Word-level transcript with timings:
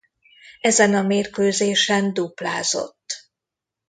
Ezen 0.61 0.93
a 0.93 1.01
mérkőzésen 1.01 2.13
duplázott. 2.13 3.31